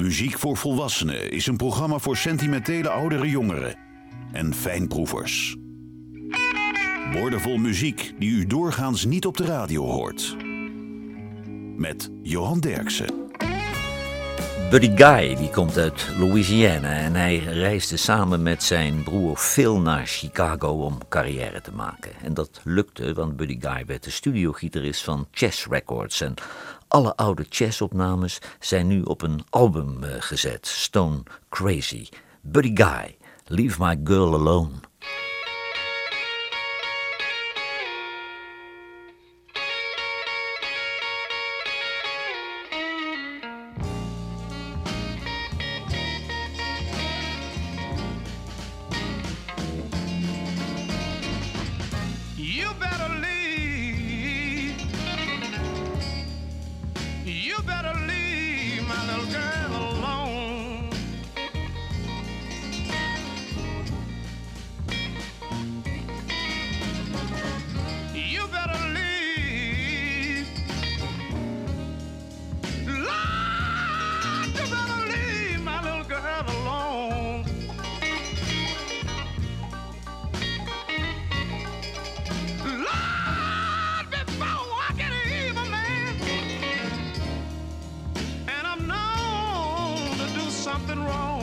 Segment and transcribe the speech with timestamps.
[0.00, 3.76] Muziek voor Volwassenen is een programma voor sentimentele oudere jongeren
[4.32, 5.56] en fijnproevers.
[7.12, 10.36] Woordenvol muziek die u doorgaans niet op de radio hoort.
[11.76, 13.28] Met Johan Derksen.
[14.70, 20.06] Buddy Guy die komt uit Louisiana en hij reisde samen met zijn broer Phil naar
[20.06, 22.12] Chicago om carrière te maken.
[22.22, 26.20] En dat lukte, want Buddy Guy werd de studiogitarist van Chess Records.
[26.20, 26.34] En
[26.90, 32.08] alle oude Chess-opnames zijn nu op een album uh, gezet, Stone Crazy.
[32.40, 34.89] Buddy Guy, Leave My Girl Alone.
[90.70, 91.39] Something wrong.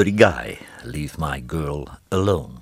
[0.00, 2.52] Buddy Guy, Leave My Girl Alone.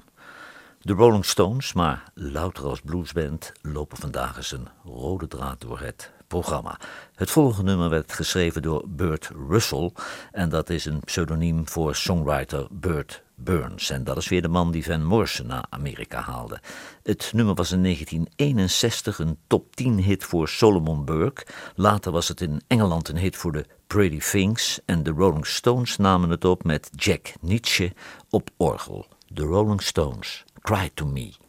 [0.80, 6.10] De Rolling Stones, maar louter als bluesband, lopen vandaag eens een rode draad door het
[6.26, 6.78] programma.
[7.14, 9.92] Het volgende nummer werd geschreven door Burt Russell
[10.32, 13.90] en dat is een pseudoniem voor songwriter Burt Burns.
[13.90, 16.60] En dat is weer de man die Van Morrison naar Amerika haalde.
[17.02, 21.46] Het nummer was in 1961 een top 10 hit voor Solomon Burke.
[21.74, 25.96] Later was het in Engeland een hit voor de Pretty Things en de Rolling Stones
[25.96, 27.92] namen het op met Jack Nietzsche
[28.30, 29.06] op orgel.
[29.26, 31.47] De Rolling Stones, Cry to Me.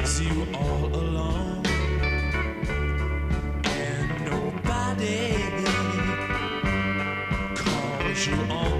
[0.00, 1.62] Leaves you all alone.
[3.64, 5.34] And nobody
[7.54, 8.79] calls you on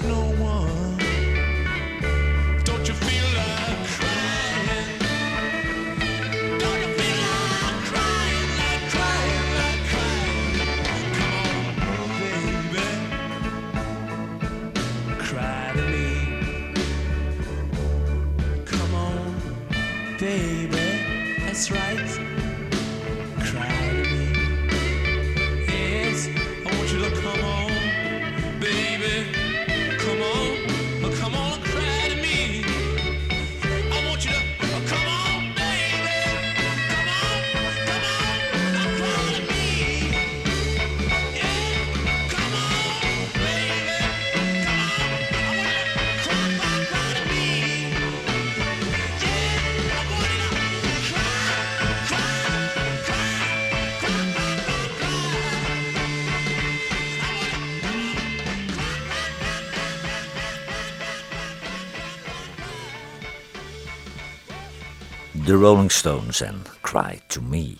[0.00, 0.71] no one
[65.62, 67.76] Rolling Stones en Cry to Me.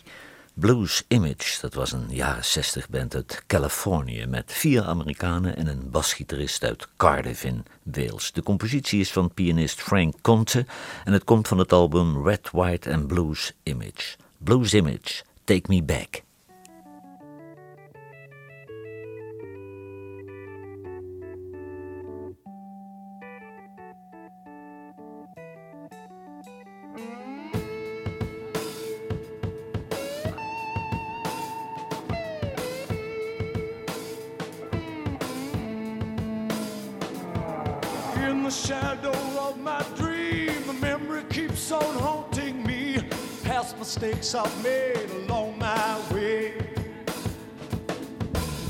[0.55, 5.91] Blues Image, dat was een jaren 60 band uit Californië met vier Amerikanen en een
[5.91, 8.33] basgitarist uit Cardiff in Wales.
[8.33, 10.67] De compositie is van pianist Frank Conte
[11.05, 14.17] en het komt van het album Red, White and Blues Image.
[14.39, 16.23] Blues Image, Take Me Back.
[38.53, 42.99] Shadow of my dream, a memory keeps on haunting me.
[43.43, 46.53] Past mistakes I've made along my way.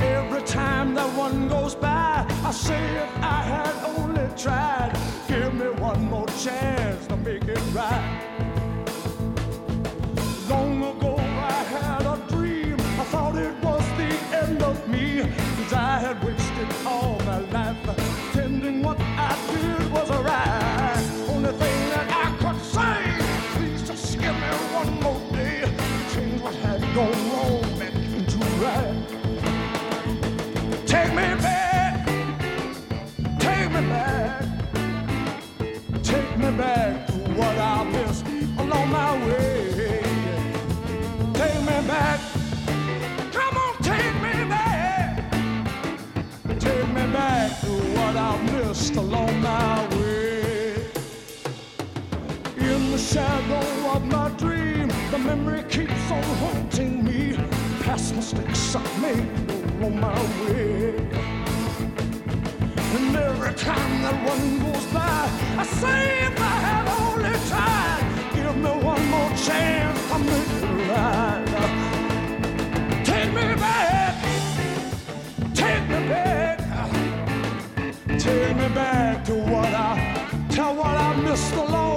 [0.00, 4.92] Every time that one goes by, I say if I had only tried,
[5.26, 8.20] give me one more chance to make it right.
[10.48, 14.12] Long ago I had a dream, I thought it was the
[14.44, 15.22] end of me,
[15.56, 17.71] cause I had wasted all my life
[43.32, 45.32] come on, take me back,
[46.58, 50.74] take me back to what I missed along my way.
[52.56, 57.36] In the shadow of my dream, the memory keeps on haunting me.
[57.84, 60.94] Past mistakes I made along my way.
[62.96, 66.40] And every time that one goes by, I say if
[78.32, 79.90] take me back to what I,
[80.56, 81.91] to what I missed along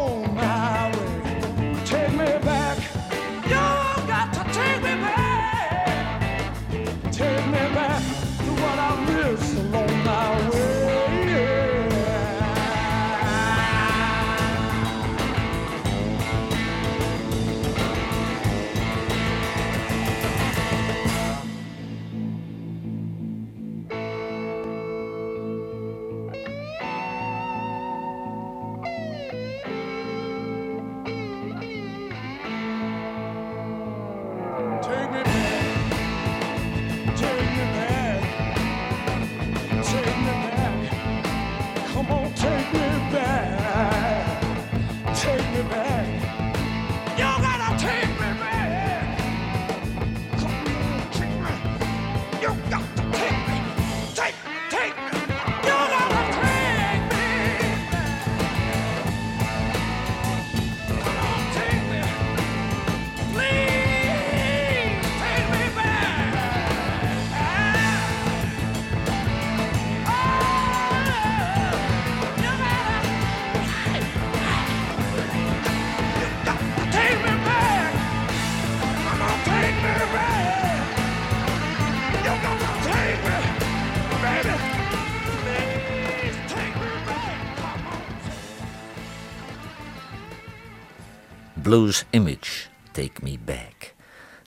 [91.76, 93.94] Those Image, Take Me Back.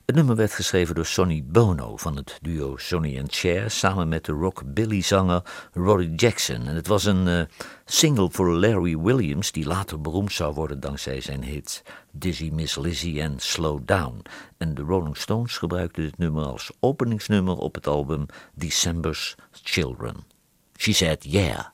[0.07, 4.25] Het nummer werd geschreven door Sonny Bono van het duo Sonny and Cher samen met
[4.25, 5.43] de rockabilly-zanger
[5.73, 6.67] Roddy Jackson.
[6.67, 7.43] En het was een eh,
[7.85, 11.83] single voor Larry Williams die later beroemd zou worden dankzij zijn hits
[12.13, 14.23] Dizzy Miss Lizzy en Slow Down.
[14.59, 20.17] En de Rolling Stones gebruikten dit nummer als openingsnummer op het album December's Children.
[20.77, 21.67] She said yeah.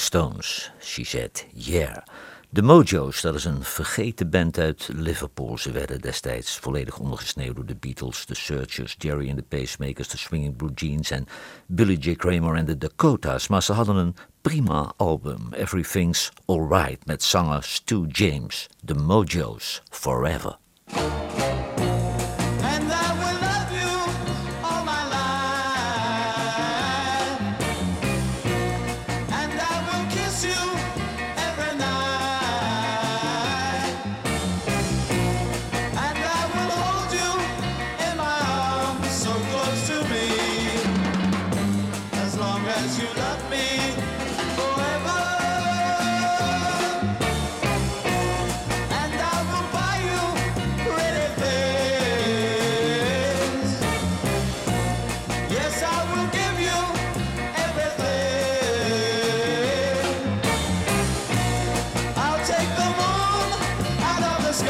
[0.00, 0.70] Stones.
[0.80, 1.96] She said, yeah.
[2.50, 5.58] De Mojo's, dat is een vergeten band uit Liverpool.
[5.58, 10.16] Ze werden destijds volledig ondergesneeuwd door de Beatles, de Searchers, Jerry and the Pacemakers, de
[10.16, 11.26] Swinging Blue Jeans en
[11.66, 12.14] Billy J.
[12.14, 13.48] Kramer en de Dakotas.
[13.48, 18.68] Maar ze hadden een prima album, Everything's Alright, met zanger Stu James.
[18.80, 20.58] De Mojo's, Forever.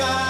[0.00, 0.29] goodbye.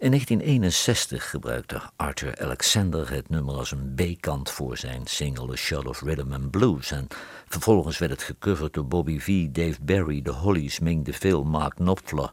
[0.00, 5.86] In 1961 gebruikte Arthur Alexander het nummer als een B-kant voor zijn single A Shot
[5.86, 6.90] of Rhythm and Blues.
[6.90, 7.06] En
[7.48, 12.30] vervolgens werd het gecoverd door Bobby V, Dave Barry, The Hollies, Ming DeVille, Mark Knopfler,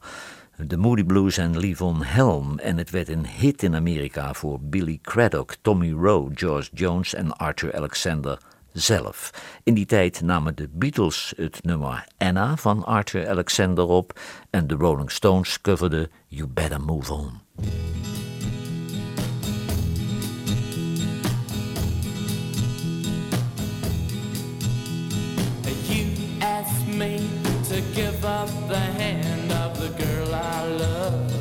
[0.58, 2.60] de Moody Blues en Levon Helm.
[2.60, 7.38] En het werd een hit in Amerika voor Billy Craddock, Tommy Rowe, George Jones en
[7.38, 8.38] Arthur Alexander
[8.74, 9.32] zelf.
[9.64, 14.20] In die tijd namen de Beatles het nummer Anna van Arthur Alexander op
[14.50, 17.47] en de Rolling Stones coverden You Better Move On.
[25.90, 27.30] You asked me
[27.70, 31.34] to give up the hand of the girl I love.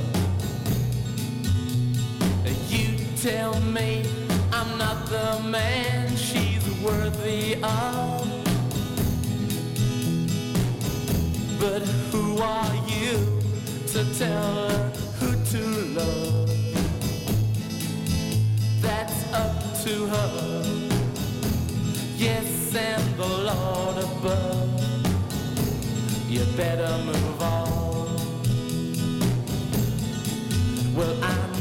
[2.69, 4.05] You tell me
[4.53, 8.27] I'm not the man she's worthy of.
[11.61, 13.41] But who are you
[13.89, 14.86] to tell her
[19.87, 20.63] to her.
[22.17, 24.69] Yes, and the Lord above.
[26.29, 28.17] You better move on.
[30.97, 31.56] Well, I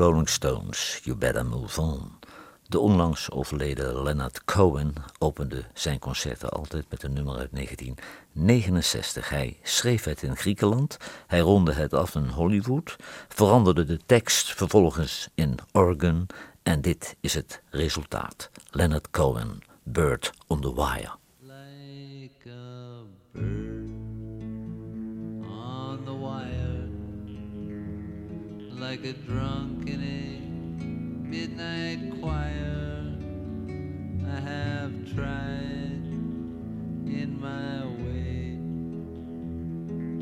[0.00, 2.18] Rolling Stones, You Better Move On.
[2.66, 9.28] De onlangs overleden Leonard Cohen opende zijn concerten altijd met een nummer uit 1969.
[9.28, 12.96] Hij schreef het in Griekenland, hij ronde het af in Hollywood,
[13.28, 16.26] veranderde de tekst vervolgens in Oregon
[16.62, 18.50] en dit is het resultaat.
[18.70, 21.18] Leonard Cohen, Bird on the Wire.
[28.80, 30.40] Like a drunk in a
[31.28, 33.14] midnight choir.
[34.26, 36.02] I have tried
[37.04, 38.56] in my way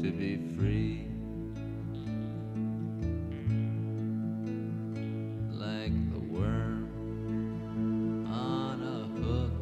[0.02, 1.06] to be free.
[5.52, 6.90] Like the worm
[8.26, 9.52] on a hook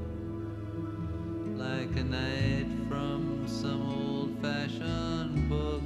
[1.54, 5.82] like a night from some old fashioned book.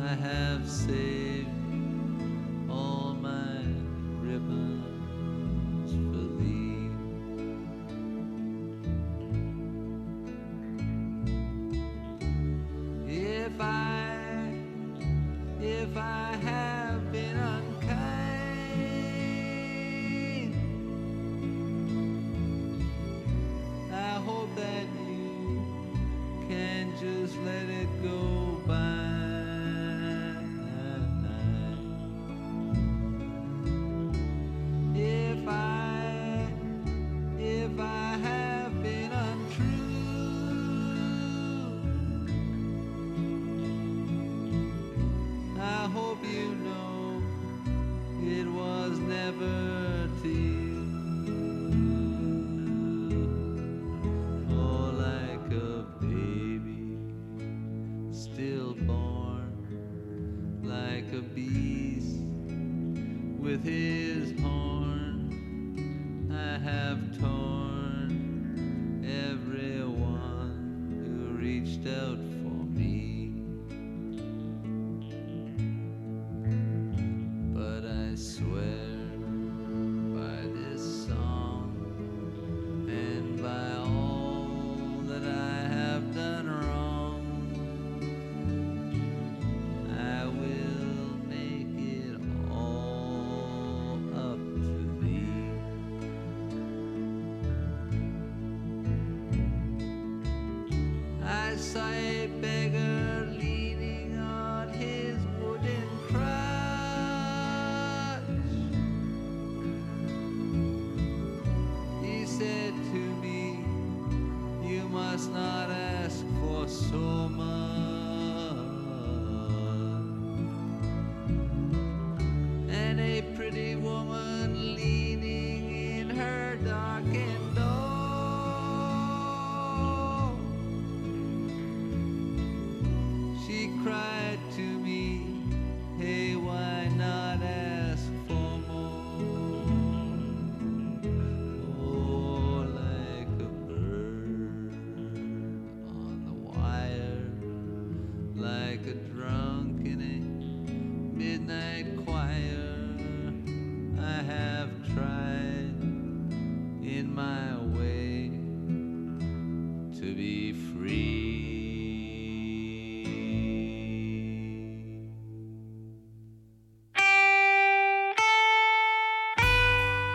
[0.00, 1.21] I have saved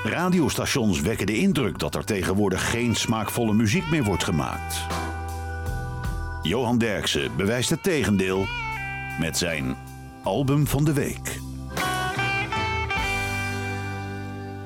[0.10, 4.86] Radiostations wekken de indruk dat er tegenwoordig geen smaakvolle muziek meer wordt gemaakt.
[6.42, 8.46] Johan Derksen bewijst het tegendeel
[9.20, 9.76] met zijn
[10.24, 11.40] album van de week.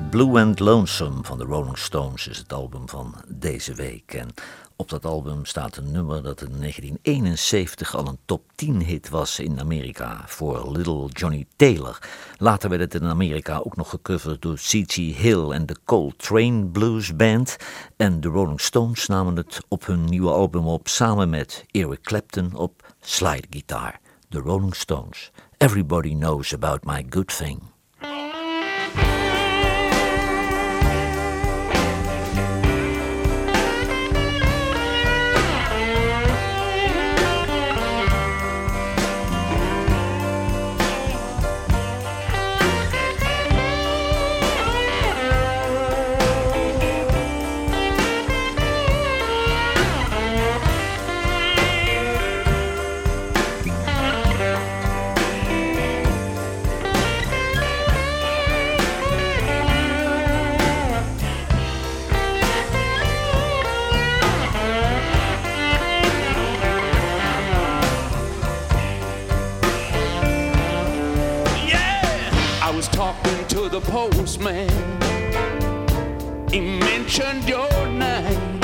[0.09, 4.13] Blue and Lonesome van de Rolling Stones is het album van deze week.
[4.13, 4.33] En
[4.81, 9.39] op dat album staat een nummer dat in 1971 al een top 10 hit was
[9.39, 11.99] in Amerika voor Little Johnny Taylor.
[12.37, 14.95] Later werd het in Amerika ook nog gecoverd door C.G.
[14.95, 17.57] Hill en de Coltrane Blues Band.
[17.97, 22.55] En de Rolling Stones namen het op hun nieuwe album op samen met Eric Clapton
[22.55, 23.99] op slide guitar.
[24.29, 25.31] The Rolling Stones.
[25.57, 27.70] Everybody knows about my good thing.
[73.31, 74.69] Talking to the postman.
[76.49, 78.59] He mentioned your name.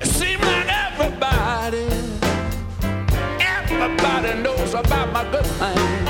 [0.00, 1.88] It seemed like everybody,
[3.40, 6.01] everybody knows about my good thing.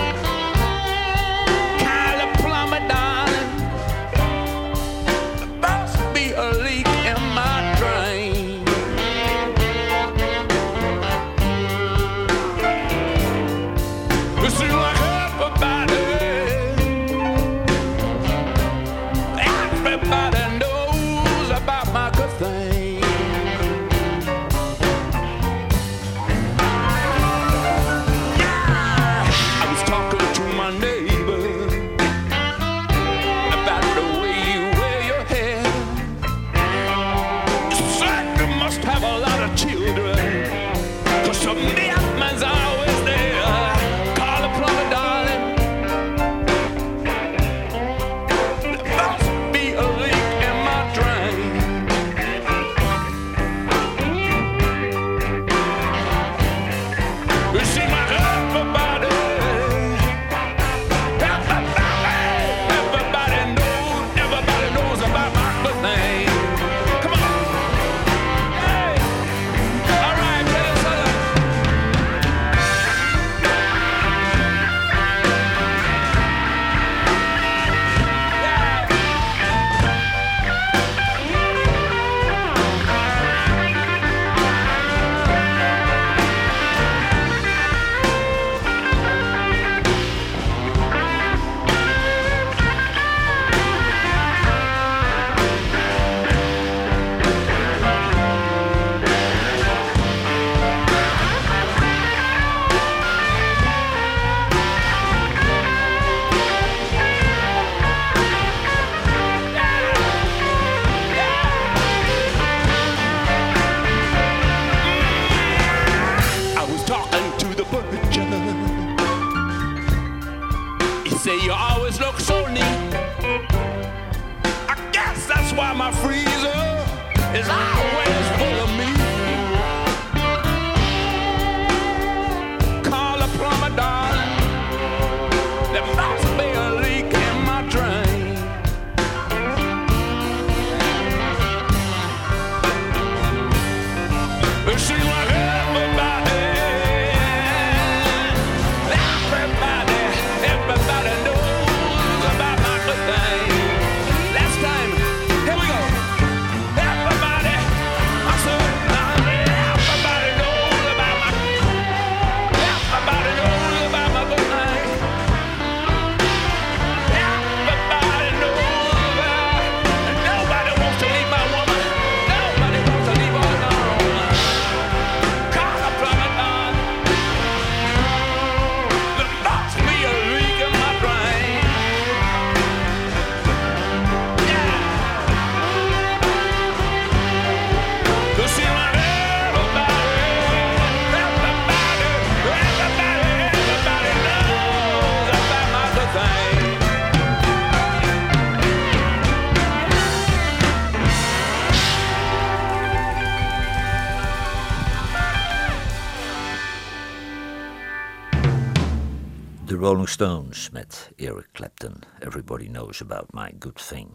[210.22, 211.94] Stones met Eric Clapton.
[212.18, 214.08] Everybody knows about my good thing.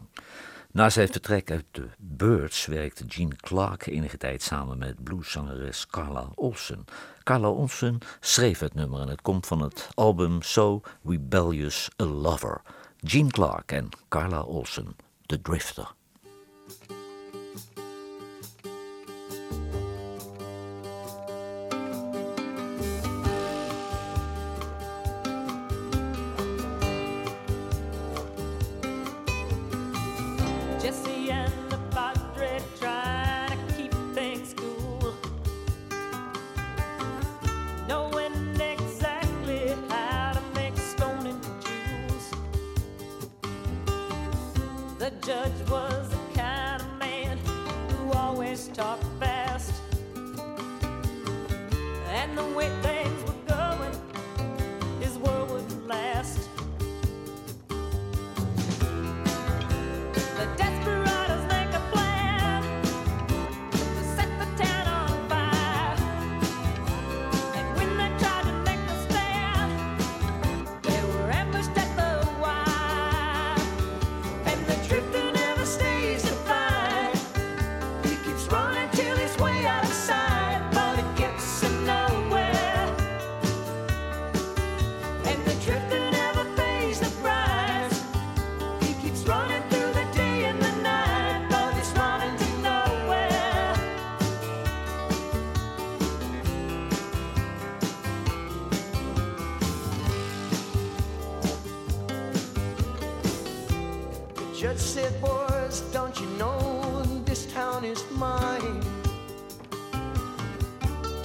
[0.72, 6.32] Na zijn vertrek uit de Birds werkte Gene Clark enige tijd samen met blueszangeres Carla
[6.36, 6.86] Olsen.
[7.24, 12.62] Carla Olsen schreef het nummer en het komt van het album So Rebellious a Lover.
[13.04, 15.96] Gene Clark en Carla Olsen, The Drifter.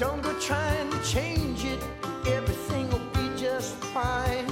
[0.02, 1.80] Don't go trying to change it,
[2.26, 4.48] everything will be just fine.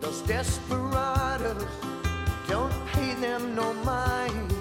[0.00, 1.64] Those desperados,
[2.48, 4.55] don't pay them no mind.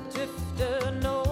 [0.00, 1.27] drifter knows.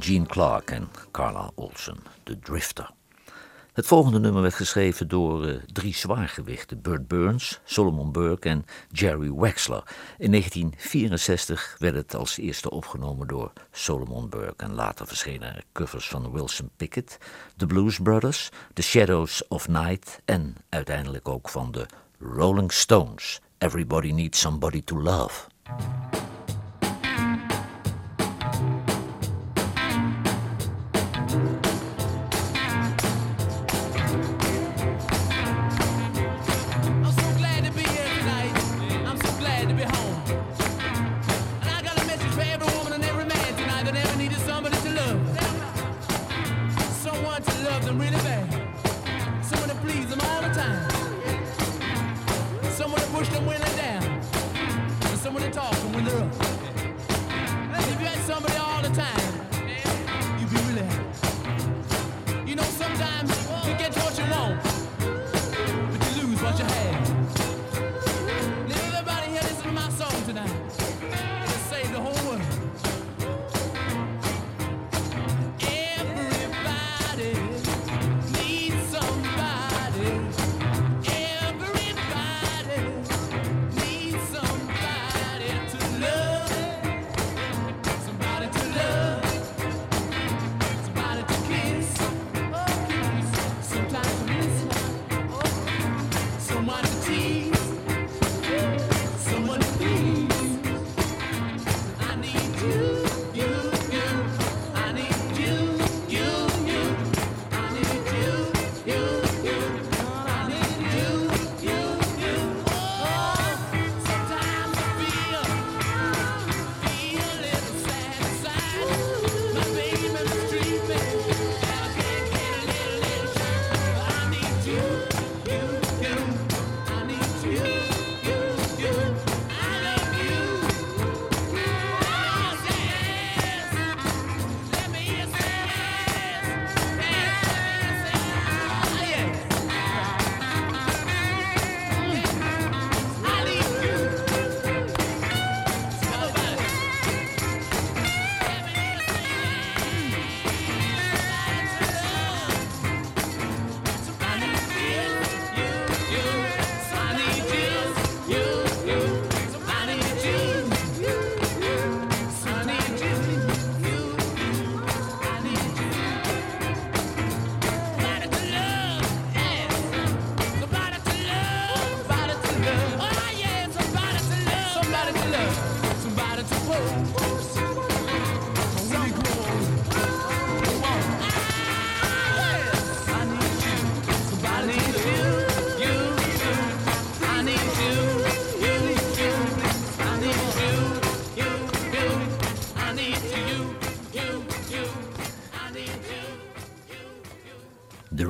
[0.00, 2.90] Gene Clark en Carla Olsen, de Drifter.
[3.72, 9.32] Het volgende nummer werd geschreven door eh, drie zwaargewichten: Burt Burns, Solomon Burke en Jerry
[9.32, 9.82] Wexler.
[10.18, 16.08] In 1964 werd het als eerste opgenomen door Solomon Burke en later verschenen er covers
[16.08, 17.18] van Wilson Pickett,
[17.56, 21.86] The Blues Brothers, The Shadows of Night en uiteindelijk ook van de
[22.18, 23.40] Rolling Stones.
[23.58, 25.48] Everybody needs somebody to love.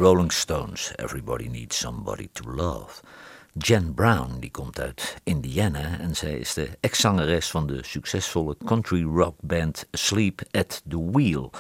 [0.01, 3.03] Rolling Stones, Everybody Needs Somebody to Love.
[3.53, 9.05] Jen Brown, die komt uit Indiana en zij is de ex-zangeres van de succesvolle country
[9.05, 11.51] rock band Sleep at the Wheel.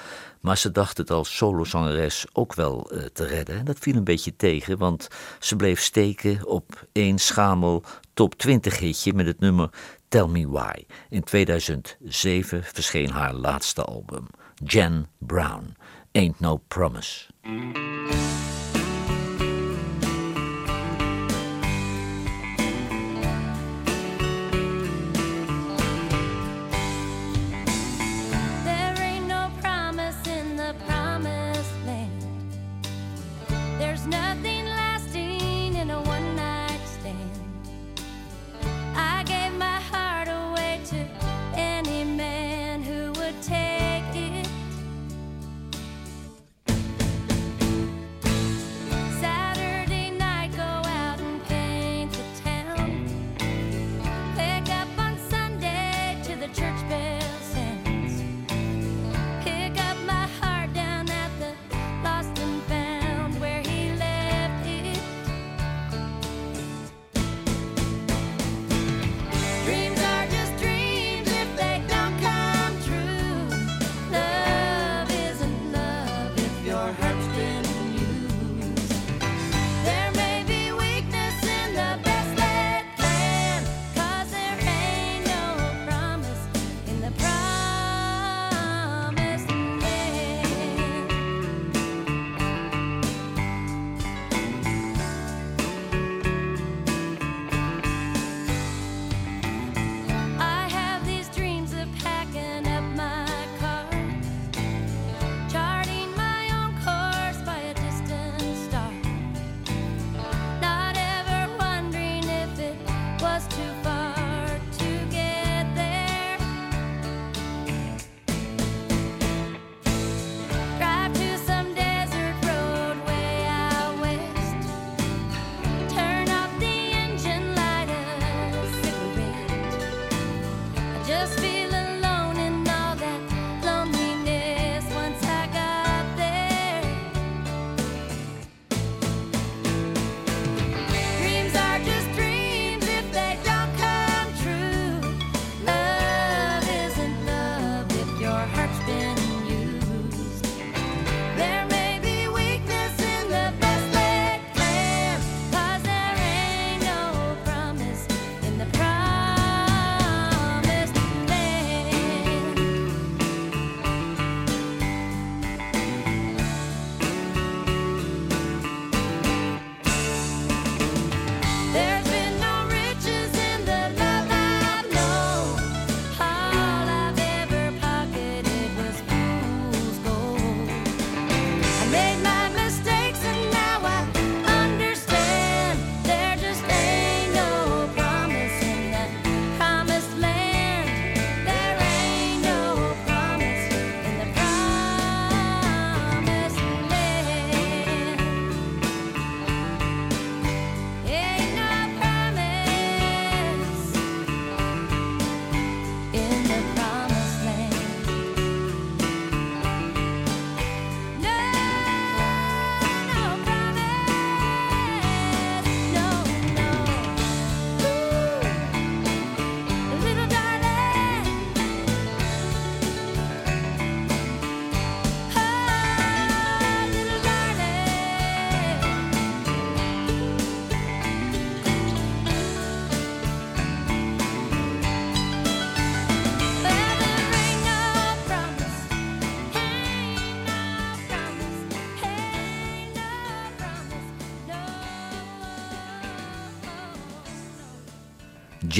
[0.41, 3.59] Maar ze dacht het als solozangeres ook wel eh, te redden.
[3.59, 7.83] En dat viel een beetje tegen, want ze bleef steken op één schamel
[8.15, 9.71] top 20 hitje met het nummer
[10.09, 10.85] Tell Me Why.
[11.09, 14.27] In 2007 verscheen haar laatste album,
[14.65, 15.77] Jen Brown.
[16.13, 17.30] Ain't No Promise.
[17.45, 18.60] Música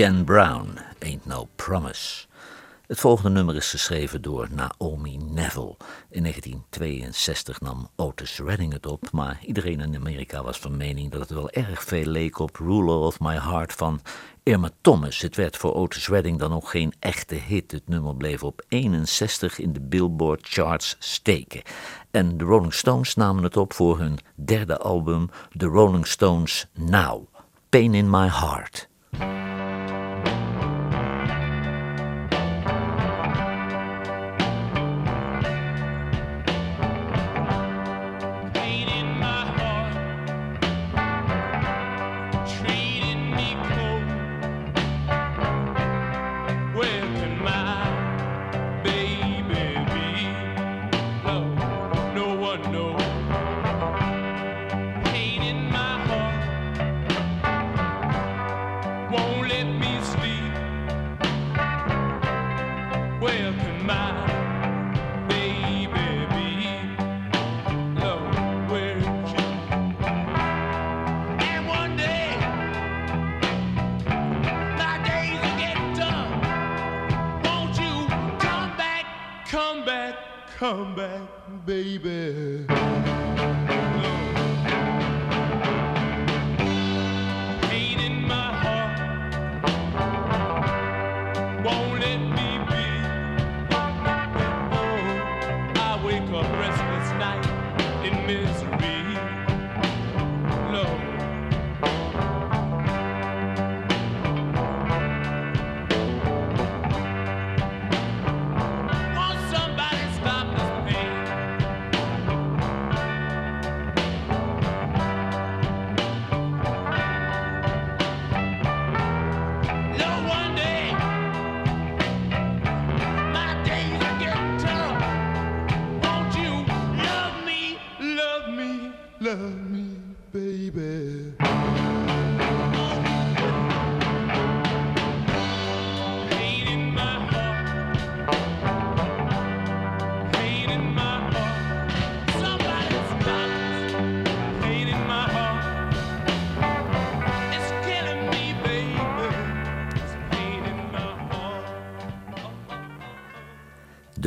[0.01, 2.27] Jen Brown, Ain't No Promise.
[2.87, 5.77] Het volgende nummer is geschreven door Naomi Neville.
[6.11, 11.21] In 1962 nam Otis Redding het op, maar iedereen in Amerika was van mening dat
[11.21, 14.01] het wel erg veel leek op Ruler of My Heart van
[14.43, 15.21] Irma Thomas.
[15.21, 17.73] Het werd voor Otis Redding dan ook geen echte hit.
[17.73, 21.63] Het nummer bleef op 61 in de Billboard charts steken.
[22.11, 27.27] En de Rolling Stones namen het op voor hun derde album, The Rolling Stones Now.
[27.69, 28.89] Pain in My Heart.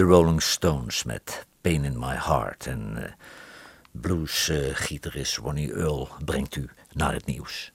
[0.03, 2.67] de Rolling Stones met Pain in My Heart.
[2.67, 3.11] En eh,
[3.91, 7.71] bluesgitarist eh, Ronnie Earl brengt u naar het nieuws.